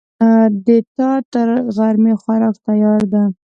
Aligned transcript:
د 0.65 0.67
تا 0.95 1.09
دغرمې 1.33 2.13
خوراک 2.21 2.55
تیار 2.65 3.01
ده 3.11 3.23